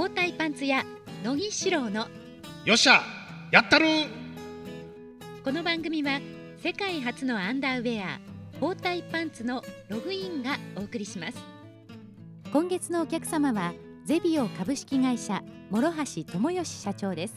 [0.00, 0.82] 包帯パンツ屋
[1.22, 2.06] 乃木志郎の。
[2.64, 3.02] よっしゃ
[3.52, 3.84] やったる。
[5.44, 6.22] この番組は
[6.62, 8.18] 世界初のアンダーウェア
[8.60, 11.36] 包帯パンツのログインがお送りします。
[12.50, 13.74] 今月のお客様は
[14.06, 17.34] ゼビオ株式会社諸橋智義社長です。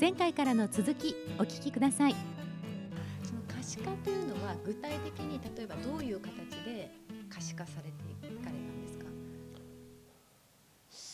[0.00, 2.16] 前回からの続きお聞きください。
[3.22, 6.32] その可視化というのは具体的に例えばどういう形
[6.64, 6.90] で
[7.28, 8.11] 可視化されていか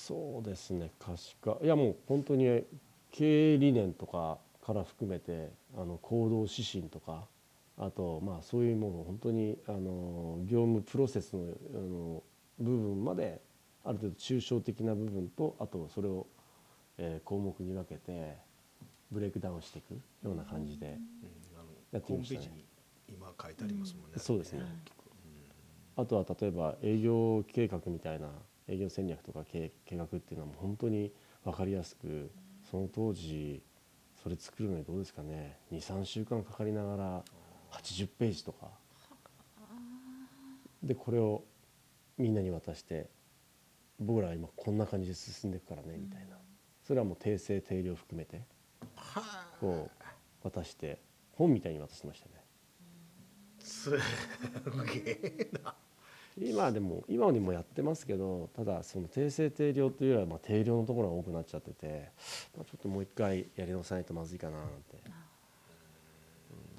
[0.08, 2.64] そうですね可視化いやもう本当に
[3.10, 7.26] 経営理念とかから含めてあの行動指針とか
[7.76, 11.40] あとまあそういうもの本当にあの業務プロセスの
[11.74, 12.22] あの
[12.58, 13.42] 部分まで
[13.84, 16.26] ある程度抽象的な部分とあとそれを、
[16.96, 18.34] えー項目に分けて
[19.12, 20.98] ブレイクダウンしていくような感じで
[21.92, 22.50] やってみましたね。
[23.08, 24.18] 今書いてありますもんね。
[24.18, 24.62] そうですね
[25.96, 28.28] あとは例えば営業計画みたいな
[28.68, 31.12] 営業戦略とか計画っていうのはもう本当に
[31.44, 32.30] 分かりやすく
[32.70, 33.62] その当時
[34.22, 37.22] それ作るのにどうですかね23週間かかりながら
[37.70, 38.68] 80ページとか
[40.82, 41.44] でこれを
[42.18, 43.08] みんなに渡して
[43.98, 46.36] 僕らは今こんな感じで進んでいくからねみたいな
[46.86, 48.42] それはもう訂正定量含めて
[49.60, 51.00] こう渡して
[51.32, 52.32] 本みたいに渡してましたね。
[53.60, 53.98] すげ
[55.10, 55.74] えな。
[56.40, 62.10] 今でも今でもやってますけどただその訂正定量というよりはまあ定量のところが多くなっちゃってて、
[62.56, 64.72] まあ、ちょっともう一回やり直さないとまずいかななんて、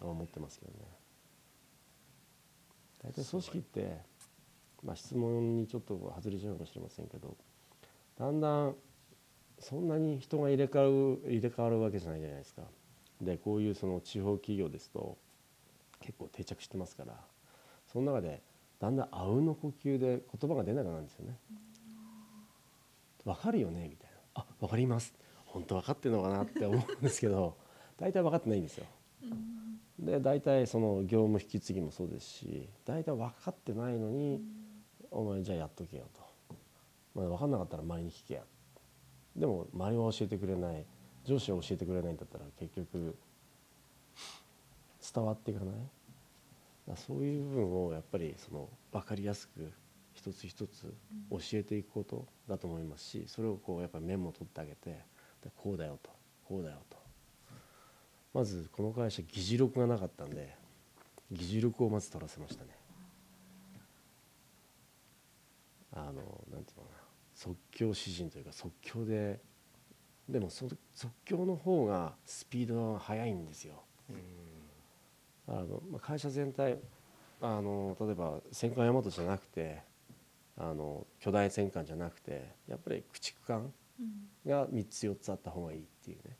[0.03, 0.77] うん、思ってますけどね。
[3.03, 3.97] 大体組織って、
[4.83, 7.37] まあ、質問にちょっと外れちゃうかもしれませんけど
[8.17, 8.75] だんだん
[9.57, 10.83] そんなに人が入れ替わ
[11.23, 12.63] る入れ替わるわけじゃないじゃないですか。
[13.21, 15.17] でこういうその地方企業ですと
[15.99, 17.13] 結構定着してますから
[17.91, 18.41] その中で
[18.79, 21.37] だんだんあうの呼吸で言葉が出なくなるんですよね。
[23.25, 23.87] わかるよね？
[23.89, 24.41] みたいな。
[24.41, 25.13] あわかります。
[25.45, 27.57] 本当分かってるのかなって思うんですけど
[27.97, 28.85] 大体分かってないんですよ。
[29.99, 34.41] で大体その業務引き継ぎもそうですし大体分かってないのに
[35.11, 36.21] お前じゃあやっとけよと。
[37.15, 38.43] まあ、分かんなかったら周りに聞けや。
[39.35, 40.85] でも周りは教えてくれない
[41.25, 43.17] 上司は教えてくれないんだったら結局
[45.13, 45.75] 伝わっていかない
[46.95, 49.71] そういう部分をやっぱりその分かりやすく
[50.13, 50.93] 一つ一つ
[51.29, 54.89] 教えていくことだと思いますしそれをこうやっぱりメモを取ってあげて
[55.43, 56.09] でこうだよと
[56.47, 56.97] こうだよと。
[58.33, 60.55] まずこの会社議事録がなかったんで
[61.31, 62.69] 議事録をまず取らせましたね。
[65.93, 66.13] あの
[66.51, 66.99] なんていうのかな。
[67.33, 69.39] 即興指示というか即興で
[70.27, 70.77] でも即
[71.25, 73.83] 興の方がスピードが速いんですよ。
[75.49, 76.77] あのまあ会社全体
[77.41, 79.81] あの例えば戦艦大和じゃなくて
[80.57, 83.73] あの巨大戦艦じゃなくてやっぱり駆逐艦
[84.45, 86.37] が3つ4つあった方がいいっていうね。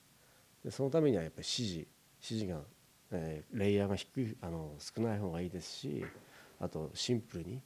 [0.64, 1.88] でそのためにはやっぱり指示
[2.22, 2.60] 指示が、
[3.12, 6.04] えーレイヤーが低いあの少ない方がいいですし
[6.60, 7.60] あとシンプルに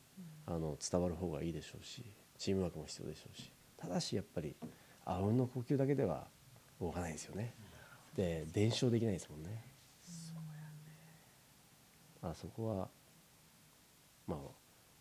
[0.47, 2.04] あの伝わる方がいいでしょうし
[2.38, 4.54] チームワークも必要でしょうしただしやっぱり
[5.04, 6.27] あうんの呼吸だけでは
[6.81, 7.53] 動かないですよね。
[8.16, 9.74] で伝承できないですもんね
[12.31, 12.89] あそこは
[14.27, 14.39] まあ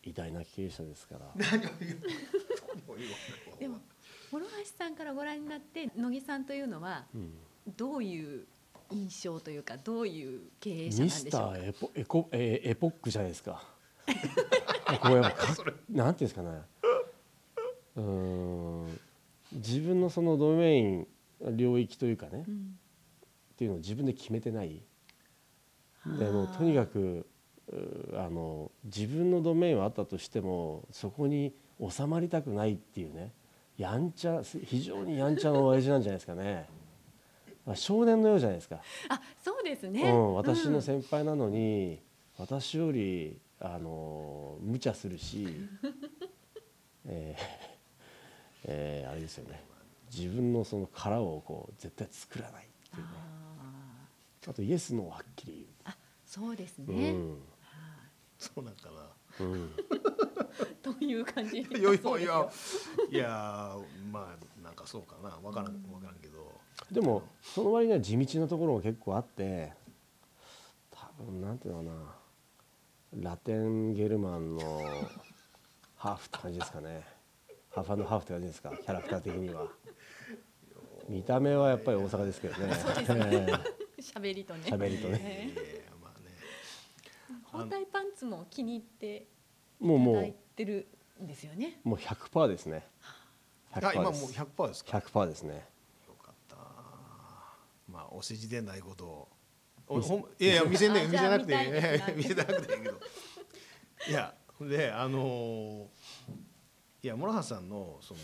[0.03, 1.33] 偉大な経営者ですから。
[3.59, 3.79] でも
[4.31, 4.45] 諸橋
[4.77, 7.33] さんからご覧になって乃木さんというのはうん
[7.77, 8.45] どういう
[8.91, 11.47] 印象というかどういう経営者ミスなんでしょうか？
[11.47, 13.63] ターエポエコエエポックじゃないですか。
[15.01, 15.47] こうやっぱか
[15.89, 16.61] なんていうんですかね。
[17.95, 18.99] うーん
[19.53, 21.07] 自分のそのドメイン
[21.55, 22.79] 領域というかね、うん
[23.53, 24.81] っていうのを自分で決めてない。
[26.05, 27.25] でもうとにかく
[27.71, 31.53] うあの自分のドメインはあったとしてもそこに
[31.89, 33.31] 収まりたくないっていうね
[33.77, 36.67] やんちゃ非常にやんちゃな親父なんじゃないですかね。
[37.65, 38.79] まあ少年のようじゃないですか。
[39.09, 42.01] あそうですね、うん、私のうん先輩なのに、
[42.37, 45.47] 私よりあの無茶するし、
[47.05, 47.43] えー
[48.65, 49.61] えーあれですよね
[50.15, 53.32] 自分のその殻をこう絶対作らないっていうね
[54.47, 55.95] ああとイエスノーをはっきりーあ
[56.25, 57.37] そうです言う、ね、うん
[58.43, 59.45] そうなんかな。
[59.45, 59.71] うん、
[60.83, 62.49] という感じいやいやいや。
[63.09, 63.77] いや
[64.11, 65.29] まあなんかそうかな。
[65.41, 66.51] わからんわからんけど。
[66.91, 69.73] でもその割には地道なところも結構あって
[70.91, 72.15] 多分なんていうのかな。
[73.31, 74.59] ラテンゲルマンの
[75.95, 77.05] ハーフって感じですかね。
[77.69, 78.75] ハーフハーフって感じですか。
[78.75, 79.67] キャラクター的には。
[81.07, 82.73] 見た目はやっぱり大阪ですけどね
[84.13, 84.63] 喋りとね。
[84.65, 85.17] 喋りとね。
[85.17, 86.31] ねいやまあね。
[87.45, 89.27] 包帯パンツも気に入って
[89.79, 90.33] もうもう。
[90.55, 90.87] てる
[91.21, 91.79] んですよね。
[91.83, 92.85] もう100%ですね。
[93.73, 95.67] 100%あ今もうです100%ですか？100%ですね。
[96.07, 96.55] よかった。
[97.87, 99.27] まあお世辞でないことを。
[99.87, 102.99] おほんいやいや見せんねあ見せなくていです見せなくていいけど。
[104.09, 105.87] いやであのー
[107.03, 108.19] いや諸橋さんのその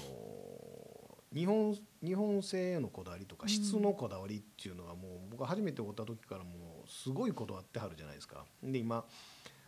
[1.33, 8.45] 日本日本製へのこだわりとか質のこだわりっていうのがもう僕が初めておった時からもうすごいこだわってはるじゃないですか。
[8.63, 9.05] で今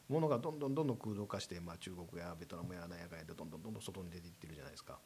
[0.08, 5.00] 物がどんどんどんどん空洞化して、まあ、中国やベトナムやなんやかんやでどんどんどんどん外に出ていってるじゃないですか。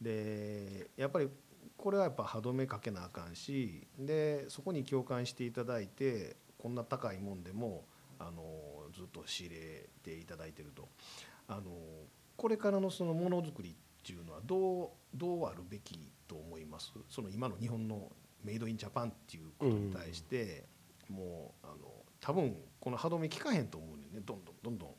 [0.00, 1.28] でやっぱり
[1.76, 7.84] これはやっぱ歯止めかけなあかんしでそこに共感していただいてこんな高いもんでも
[8.18, 8.42] あの
[8.94, 10.88] ずっと仕入れていただいてると
[11.48, 11.62] あの
[12.36, 13.74] これからのそのものづくりっ
[14.04, 16.92] ていうのはどうどうあるべきと思います。
[17.08, 18.10] その今の日本の
[18.44, 20.64] メイドインジャパンっていうことに対して、
[21.08, 24.20] もうあの多分この歯止め効かへんと思うねんね。
[24.24, 24.90] どんどんどんどん。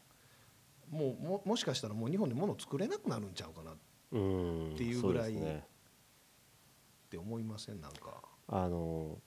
[0.89, 3.75] もうももしかしたらもう日本で物作れなくなるんちゃうかなっ
[4.09, 4.15] て
[4.83, 5.65] いうぐらいね。
[7.09, 7.81] て思いません？
[7.81, 8.21] なんか。
[8.47, 9.17] あの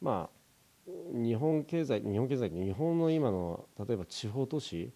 [0.00, 4.92] まあ日本経済日本経済日本の今の例えば地方都市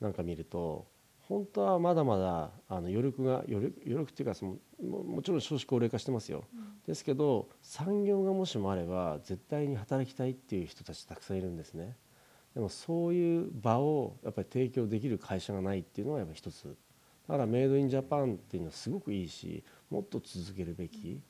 [0.00, 0.86] なんか見ると
[1.28, 6.44] 本当はまだまだあの余力が余力余力っていうかそのももちろん少子高齢化してますよ、
[6.86, 11.96] ですけど産業がもしもあれば絶対に働きたいっていう人たちたくさんいるんですね。
[12.54, 16.76] でもそういう場をやっぱり提供できる会社がないっていうのはやっぱり一つ。
[17.28, 21.20] だからメイドインジャパンっていうのはすごくいいしもっと続けるべき。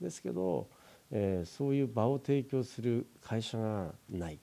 [0.00, 0.70] ですけど、
[1.10, 4.38] えーそういう場を提供する会社がない。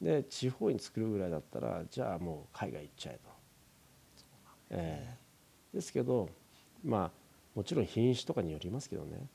[0.00, 3.27] で地方に作るぐらいだったらじゃあもう海外行っちゃえと、
[4.70, 6.30] えーですけど
[6.84, 7.10] まあ
[7.54, 9.26] もちろん品種とかによりますけどね。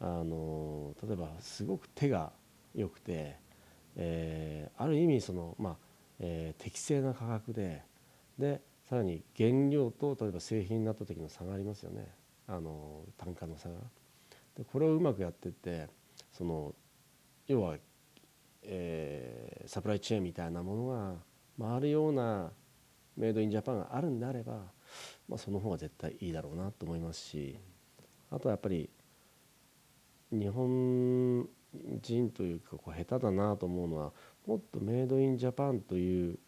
[0.00, 2.30] あの例えばすごく手が
[2.74, 3.36] 良くて、
[3.96, 5.76] えーある意味その、まあ
[6.20, 7.82] えー適正な価格で
[8.38, 12.08] でさらに原料と例えば製品になった時の差がありますよね。
[12.46, 13.74] あの単価の差が。
[14.56, 15.88] でこれをうまくやってって
[16.32, 16.74] その
[17.46, 17.76] 要は、
[18.62, 21.14] えーサプライチェーンみたいなものが
[21.58, 22.50] 回るような
[23.18, 24.52] メイドインジャパンがあるんであれば、
[25.28, 27.58] まあ、その方が絶対いいだろうなと思いますし
[28.30, 28.88] あとはやっぱり
[30.30, 31.48] 日本
[32.00, 34.12] 人というかこう下手だなと思うのは
[34.46, 36.38] もっとメイドインジャパンという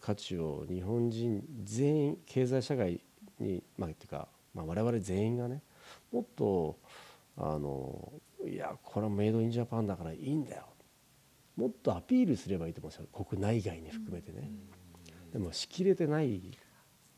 [0.00, 3.00] 価値を日本人全員経済社会
[3.40, 5.62] にまあていうか、まあ、我々全員がね
[6.12, 6.76] もっと
[7.36, 8.12] あの
[8.46, 10.64] いやこれはメイドインジャパンだからいいんだよ。
[11.56, 13.24] もっとアピールすればいいと思うんですよ。
[13.24, 14.48] 国内外に含めてね、
[15.32, 16.58] でもしきれてない、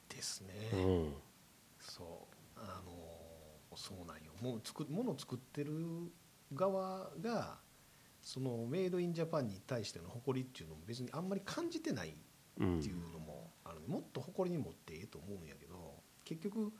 [0.08, 0.48] ですね。
[0.72, 1.14] うん、
[1.80, 2.26] そ
[2.56, 2.60] う。
[2.60, 2.92] あの
[3.76, 4.32] そうなんよ。
[4.42, 5.72] もう作ものを作ってる
[6.54, 7.58] 側が
[8.22, 12.14] そのメイドインジャパンに対しての誇りっていうのも別にあんまり感じてない
[12.58, 16.72] うんっていうのもある、もっと誇りに持ってええと思うんやけど結局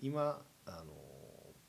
[0.00, 0.92] 今あの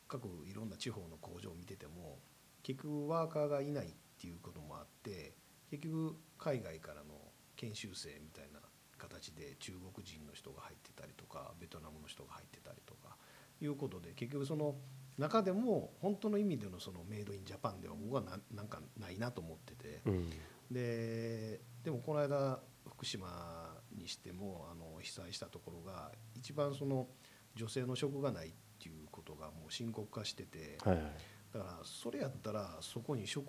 [0.07, 2.19] 各いろんな地方の工場を見てても
[2.63, 5.33] 結局ワーカーがいないっていうこともあって
[5.69, 7.15] 結局海外からの
[7.55, 8.59] 研修生みたいな
[8.97, 13.15] 形で中国人の人が入ってたりとかベトナムの人が入ってたりとか
[13.61, 14.75] いうことで結局その
[15.17, 20.01] 中でも本当の意味でのそのメイドインジャパンでは僕はななんかないなと思ってて。
[20.05, 20.29] うん。
[20.71, 22.59] ででもこの間
[22.89, 27.07] 福島にしてもあの被災したところが一番その
[27.55, 30.77] 女性の職がないっていうことがもう深刻化してて。
[30.83, 31.05] はいはい。
[31.53, 33.47] だからそれやったらそこに職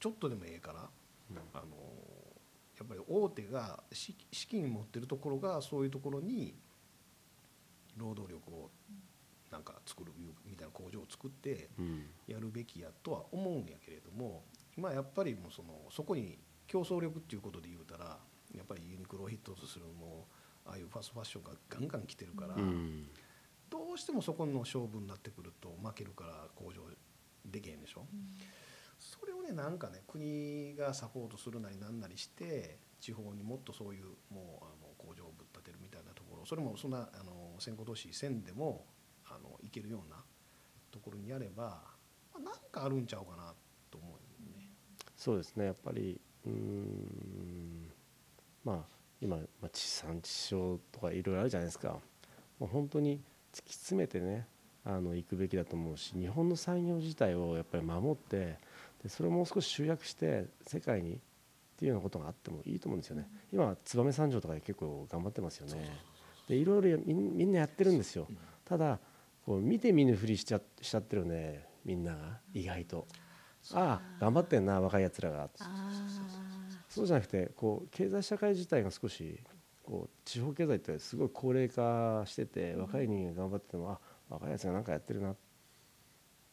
[0.00, 0.88] ちょっとでもええから、
[1.52, 1.66] あの
[2.78, 6.54] やっぱり大手が資資金持ってるところがそういうところに
[7.96, 8.70] 労働力を
[9.50, 10.10] なんか作る
[10.44, 12.06] みたいな工場を作ってうん。
[12.26, 14.44] やるべきやとは思うんやけれども
[14.76, 18.18] 今やっぱりもうそのそこに競争力っていうことで言うたら
[18.56, 20.26] やっぱりユニクロをヒットとするも
[20.66, 23.08] うああいうファストファッションがガンガン来てるから、うん。
[23.70, 26.82] どうしてもそこの勝負になってくると負けるから工場
[27.44, 28.06] できへんでしょ、
[29.04, 38.86] それをねなんかね国がサポートするなりなんなりして地方にもっとそういうもうあの工場をぶっ立てるみたいなところそれもそんなあの先行都市1000でも
[39.26, 40.16] あの行けるような
[40.90, 41.82] ところにやれば、
[42.32, 43.52] まあ、なんかあるんちゃうかな
[43.90, 44.16] と思うよ
[44.56, 44.70] ね。
[45.16, 47.90] そうですねやっぱりうん
[48.64, 51.98] まあ今、まあ、地産地消とかいろいろあるじゃないですか
[52.58, 53.20] もう本当に
[53.52, 54.46] 突き詰めてね
[54.84, 58.58] あの行くべきだと思うし日本の産業自体をやっぱり守って
[59.04, 61.18] でそれをもう少し集約して世界にっ
[61.76, 63.28] ていうようなことがあってもいいと思うんですよね。
[63.52, 65.94] 今は燕三条とかで結構頑張ってますよね。
[66.48, 68.26] でいろいろみんみんなやってるんですよ。
[68.64, 68.98] ただ
[69.44, 73.06] こう見て見ぬふりしちゃしちゃってるねみんなが意外と。
[73.72, 75.50] ああ頑張ってんな若いやつらが。
[75.58, 75.90] あ
[76.88, 79.40] そうじゃなくてこう経済社会自体が少し
[79.82, 83.98] こう地方経済ってすごい高齢化してて若い人間が頑張っててもあ
[84.30, 85.32] 若いやつが何かやってるな。
[85.32, 85.34] い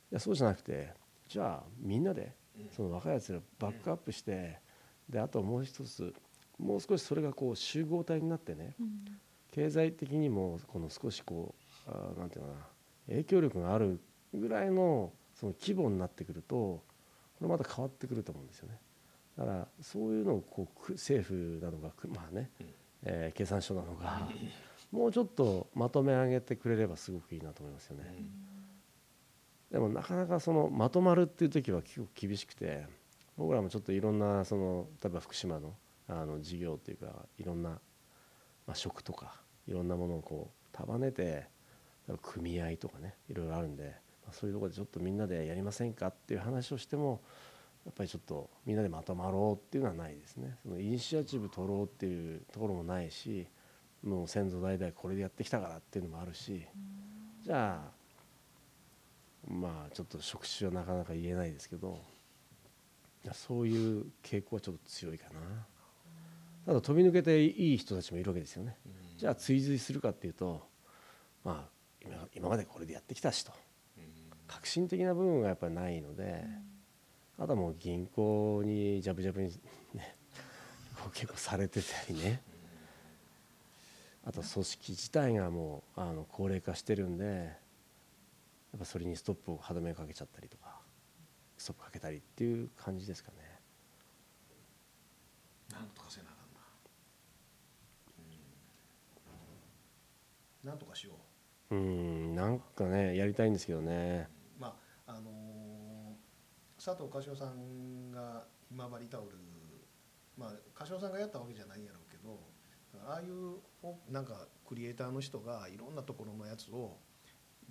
[0.10, 0.94] やそうじゃなくて
[1.28, 2.36] じゃあみんなで
[2.76, 4.60] その若いやつらバックアップして
[5.10, 6.14] であともう一つ
[6.58, 8.76] もう少しそれがこう集合体になってね
[9.52, 11.56] 経済的にもこの少しこ
[11.88, 12.66] うあなんていうのかな
[13.08, 14.00] 影響力がある
[14.34, 16.84] ぐらいのその規模になってくるとこ
[17.42, 18.80] れまた変わってくると思うんですよね。
[19.38, 22.52] だからそういうのをこう政府なのかまあね、
[23.04, 24.30] えー、経産省なのか
[24.92, 28.04] もうちょっとまとめ上げてくれればすごくいいなと思いますよね。
[29.72, 32.86] でもなかなかそのまとまるっていう時は結構厳しくて
[33.38, 35.74] 僕らもちょっといろんなその例えば福島の
[36.08, 37.80] あの事業っていうかいろんな、
[38.68, 39.36] ま、食とか
[39.66, 41.48] いろんなものをこう束ねて
[42.22, 43.96] 組合とかねいろいろあるんで、
[44.28, 47.22] ま、そういうとこでちょっとみんなでやりませんかっていう話をしても
[47.86, 50.58] やっぱりちょっとみんなでまとまろうっていうのはないですね。
[50.62, 53.48] そのイニシアチブ取ろうっていうところもないし
[54.04, 56.66] もう先祖代々これでやってきたからっていうのもあるし
[57.44, 58.01] じゃあ
[59.48, 62.00] まあちょっと職種はなかなか言えないですけど
[63.34, 65.40] そういう傾向はちょっと強いかな。
[66.66, 68.78] ただ飛び抜けていい人たちもいるわけですよね。
[69.18, 70.62] じゃあ追随するかっていうと
[71.44, 73.52] まあ今までこれでやってきたしと。
[74.48, 76.44] 革新的な部分がやっぱりないので
[77.40, 79.50] あとはもう銀行にジャブジャブに
[79.94, 80.16] ね
[81.14, 82.42] 結構されてたりね。
[84.24, 87.52] あと組織自体がもうあの高齢化してるんで
[88.78, 90.80] っぱそれにストップを歯止めかけちゃったりとか
[91.58, 93.38] ストップかけたりっていう感じですかね。
[95.72, 96.54] なんとかせなあかん
[100.66, 100.72] な。
[100.72, 101.14] なんとかしよ
[101.70, 101.76] う。
[101.76, 104.28] うんなんかねやりたいんですけどね。
[104.60, 104.76] ま
[105.06, 109.38] ああのー、佐藤柏さんがひまわりタオル
[110.38, 112.40] まあ柏さんがやったわけじゃないんやろうけど
[113.06, 113.60] ああいう
[114.12, 116.98] なんかクリエイターの人がいろんなところのやつを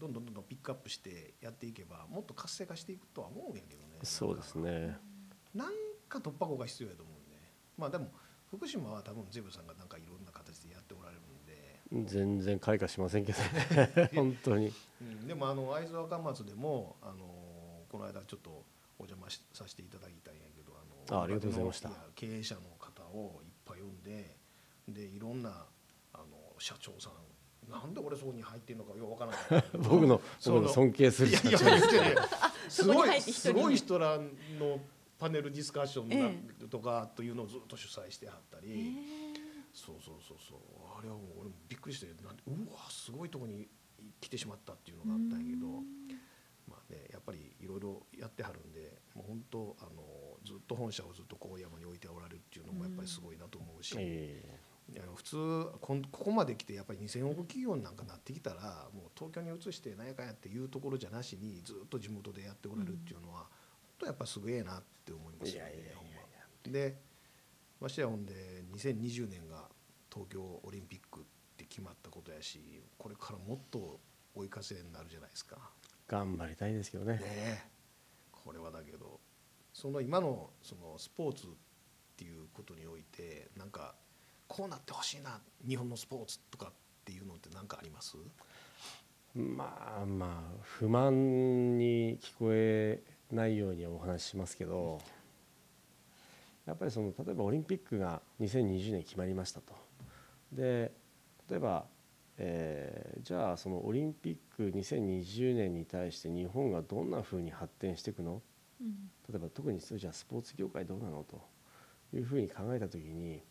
[0.01, 3.99] どんどんどんどんピックアップしてやっていけばもっと活性化していくとは思うんやけどね。
[4.03, 4.97] そうですね。
[5.55, 5.73] なん
[6.09, 7.37] か突破口が必要やと思うんで。
[7.77, 8.09] まあでも
[8.51, 12.11] 福島は多分ゼブさんがなんかいろんな形でやっておられるんで。
[12.11, 13.39] 全然開花しませんけど
[14.15, 18.65] 本当に、うん、でもあの会津若松でもあのこの間ちょっと
[18.97, 21.91] お邪魔させていただいたんやけどあのあありがとうございました。
[22.15, 24.37] 経営者の方をいっぱい呼んで
[24.89, 25.67] でいろんな
[26.13, 27.13] あの社長さん
[27.71, 29.65] なんで俺そこに入ってんのかよくわからない。
[29.75, 31.59] 僕の僕の尊敬する社長
[32.69, 34.81] すごいすごい人らの
[35.19, 38.75] パネルディスカッションとかというのをずっと主催してはったり、え。
[38.75, 39.39] ー、
[39.73, 40.59] そうそうそうそう。
[40.99, 43.69] あれはもう俺もびっくりしてなんでうわすごいとこに
[44.21, 45.67] 来てしまったっていうのがあったんやけど。
[46.69, 53.97] まあねやっぱりいろいろやってはるんでもう本当あのずっと本社をずっと高山に置いておられるっていうのもやっぱりすごいなと思うし。
[53.99, 54.70] えー
[55.15, 55.37] 普通
[55.81, 63.49] こここまで来てやっぱり2,000億企業なんかなってきたらもう東京に移して何やかんやっていうところじゃなしにずっと地元でやっておられるっていうのは、うん、本
[64.01, 65.95] 当やっぱすげえなって思いますよね。
[66.65, 66.97] で
[67.81, 68.35] ましてやほんで
[68.75, 69.69] 2020年が
[70.13, 71.23] 東京オリンピックっ
[71.57, 74.01] て決まったことやしこれからもっと
[74.35, 75.57] 追い風になるじゃないですか。
[76.07, 77.15] 頑張りたいですけどね。
[77.15, 77.71] ね
[78.33, 79.21] これはだけど
[79.73, 81.51] その今のそのスポーツっ
[82.17, 83.95] ていうことにおいてなんか
[84.51, 86.73] こうなってほしいな日本のスポーツとかっ
[87.05, 88.17] ていうのって何かあります？
[89.33, 95.01] まあまあ不満に聞こえないようにはお話ししますけど
[96.67, 99.73] やっぱりその例えばオリンピックが2020年決まりましたと。
[100.51, 100.91] で
[101.49, 101.85] 例えば、
[102.37, 108.43] えー、じゃあそのオリンピック2020年に対して日本がどんなふうに発展していくの、
[108.81, 111.23] うん、例えば特にじゃあスポーツ業界どうなの？
[111.23, 111.41] と
[112.13, 113.45] いうふうに考えた時に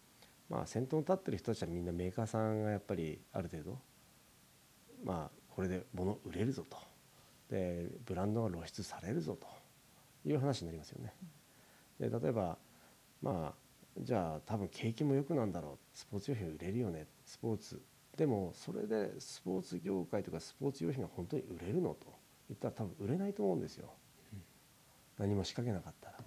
[0.50, 3.79] まあ先頭に立ってる人たちはみんなメーカーさんがやっぱりある程度
[5.03, 6.77] まあこれで物売れるぞと。
[7.50, 9.48] でブランドが露出されるぞと
[10.27, 11.13] いう話になりますよね。
[12.00, 12.58] で例えば
[13.22, 15.77] まあじゃあ多分景気も良くなんだろう。
[15.94, 17.08] スポーツ用品売れるよね。
[17.25, 17.82] スポーツ。
[18.15, 22.13] でもそれでスポーツ業界とかスポーツ用品が本当に売れるのと
[22.50, 23.94] 言ったら多分売れないと思うんですよ、
[25.18, 26.18] 何も仕掛けなかったら、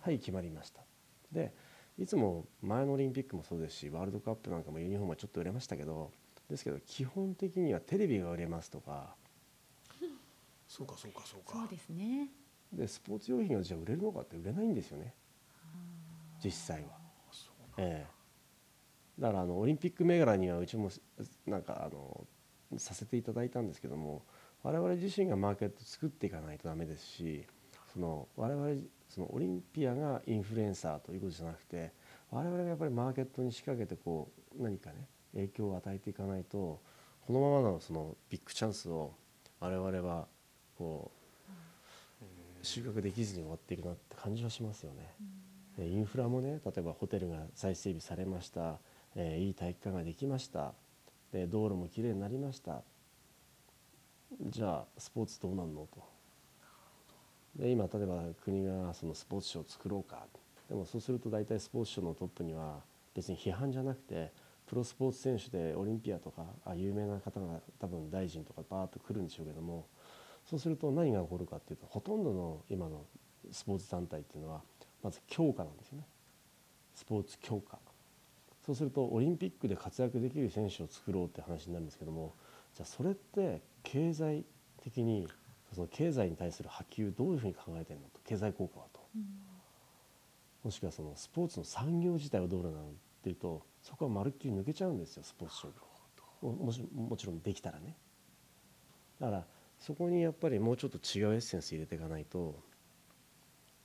[0.00, 0.82] はい決まりました。
[1.30, 1.54] で
[1.98, 6.10] いつも前のオリンピックもそうですしワールドカップなんかもユニフォームはちょっと売れましたけど
[6.50, 9.14] ですけど基本的にはテレビが売れますとか
[10.72, 11.58] そうかそうかそうか。
[11.58, 12.28] そうですね。
[12.72, 15.12] でスポーツ用品がじゃあ売れるのかって売れないんですよね。
[16.42, 16.88] 実際は。
[17.76, 20.90] ええ、だからあのオリンピック銘柄にはうちも
[21.46, 22.26] なんかあの
[22.78, 24.22] させていただいたんですけども
[24.62, 27.46] 我々自身がマーケット作っていかないとダメですし
[27.92, 28.80] その我々
[29.12, 31.92] そのオリンピアがインフルエンサーということじゃなくて
[32.30, 36.80] 我々がやっぱりマーケットに仕掛けてこう何かね影響を与えていかないと
[37.26, 39.12] このままのそのビッグチャンスを
[39.60, 40.26] 我々は
[40.78, 45.12] こう収穫できずに終わっていくなって感じはしますよね。
[45.76, 48.78] でインフラもね例えばホテルが再整備されました、
[49.14, 50.72] えーいい体育館ができました。
[51.32, 52.82] で道路もきれいになりました。
[54.40, 56.11] じゃあスポーツどうなんのと
[57.56, 60.26] で今例えば国がそのスポーツ省を作ろうか。
[60.68, 62.80] でもそうすると大体スポーツ省のトップには
[63.14, 64.32] 別に批判じゃなくて
[64.66, 69.86] プロスポーツ選手でオリンピアとかあ有名な方が多分大臣とかバーッと来るんでしょうけども
[70.48, 73.04] そうすると何が起こるかっていうとほとんどの今の
[73.50, 74.62] スポーツ団体っていうのは
[75.02, 76.04] まず強化なんですよね。
[76.94, 77.78] スポーツ強化。
[78.64, 82.34] そうするとオリンピックで活躍できる選手を作ろうって話になるんですけども
[82.74, 84.44] じゃあそれって経済
[84.82, 85.26] 的に
[85.74, 89.00] その経済に対する波及どういうふうに考えてるのと経済効果はと、
[90.64, 92.82] もしくはそのスポーツの産業自体はどうなのっ
[93.22, 95.68] ていうとそこはまるっきり抜けちゃうんですよスポーツ省
[96.42, 97.96] ももしもちろんできたらね。
[99.20, 99.44] だから
[99.78, 102.60] そこにやっぱりもうちょっと違うエッセンス入れていかないと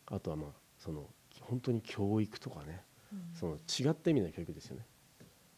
[0.07, 1.07] あとはまあその
[1.41, 2.81] 本当に教育とかね、
[3.33, 4.85] その違った意味の教育ですよね。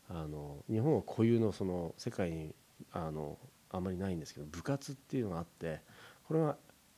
[0.09, 2.53] あの日本は固有のその世界に
[2.91, 3.38] あの
[3.69, 5.81] あんまりないんですけど部活っていうのがあって
[6.29, 6.57] これは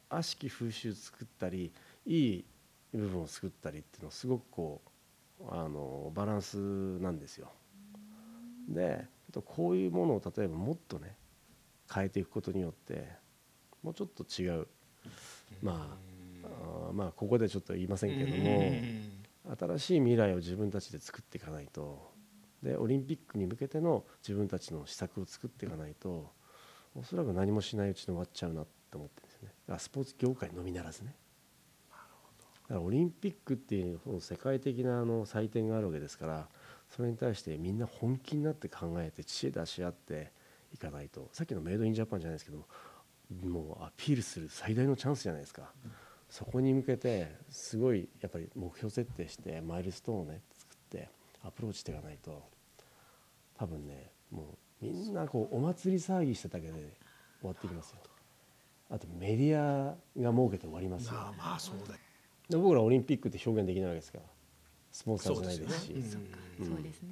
[0.09, 1.71] 悪しき風習作ったり
[2.05, 2.45] いい
[2.93, 4.81] 部分を作ったりっていうのはすごくこ
[5.39, 6.57] うあのバランス
[6.99, 7.47] なんですよ。
[8.67, 9.07] で
[9.45, 11.15] こういうものを例えばもっとね
[11.89, 13.07] 変えていくことによって
[13.81, 14.67] もうちょっと違う
[15.63, 15.97] ま
[16.43, 18.73] ああまあここでちょっと言いませんけども
[19.77, 22.11] 新しい未来を自分たちで作っていかないと
[22.61, 26.29] でオリンピックに向けての自分たちの施策を作っていかないと
[26.95, 29.47] おそらく何もしないうちに終わっちゃうなって思ってですね。
[29.47, 31.15] だからスポーツ業界のみならずね。
[31.89, 36.47] だからオリンピックっていうその世界的なあの祭典があるわけですから
[36.89, 40.31] それに対してみんな本気になって考えて知恵出し合って
[40.73, 41.29] いかないと。
[41.33, 42.65] さっきのメイドインジャパンじゃないですけど
[43.45, 45.71] もうアピールする最大のチャンスじゃないですか、
[46.29, 51.09] そこに向けてすごいやっぱり目標設定してマイルストーンをね作って
[51.43, 52.43] アプローチしていかないと。
[53.57, 56.73] 多分ねもうみんなこうお祭り騒ぎしてただけで
[57.41, 57.97] 終わっていきますよ
[58.91, 61.99] あとメディアが設けて終わりますよ、まあまあそうだよ。
[62.49, 64.25] で僕らオリンピックって表現できないわけですから。
[64.91, 65.87] スポンサーじゃないですし。
[65.87, 67.11] そうですよねですね。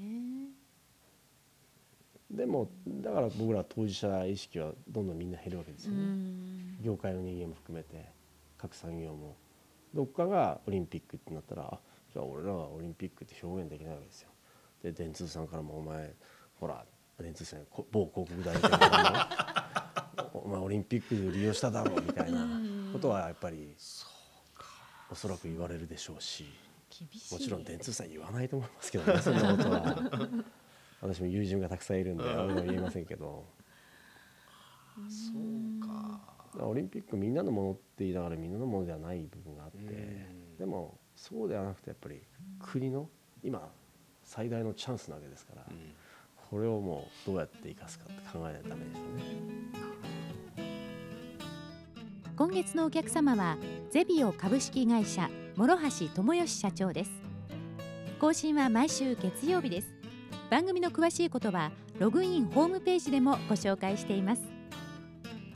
[2.29, 6.83] でもだから僕ら当事者意識はどんどんみんな減るわけですうよね、ん。
[6.83, 8.11] 業界の人間も含めて
[8.57, 9.35] 各産業も。
[9.93, 11.79] どっかがオリンピックってなったらあ
[12.13, 14.29] じゃあ俺らはオリンピックって表現できないわけですよ。
[14.83, 16.13] で電通さんからも「お前
[16.59, 16.85] ほら
[17.19, 18.69] 電通さんこ某広告代理店
[20.49, 22.47] からもお前オリンピックで利用しただろ」みたいな
[22.91, 23.75] ことはやっぱり
[25.11, 26.45] おそらく言われるでしょうし
[27.31, 30.29] もちろん電通さん言わないと思いますけどね そんなことは。
[31.01, 33.45] 私も友人がたくさんいるんであれは言えませんけど。
[35.07, 36.65] そうか。
[36.65, 40.57] オリンピックみんなのものって言いながらみんなのものではない部分があってうん。
[40.57, 42.21] でもそうではなくてやっぱり
[42.59, 43.09] 国の
[43.43, 43.71] 今
[44.23, 45.93] 最大のチャンスなわけですからうん。
[46.49, 49.88] これをもうどうやって生かすかって考えないとダメですよね。
[52.39, 53.57] 今月のお客様は
[53.91, 57.11] ゼビオ株式会社諸橋智義社長です。
[58.17, 59.93] 更新は毎週月曜日です。
[60.49, 64.43] 番組の詳しいことはログインホームページでもご紹介しています。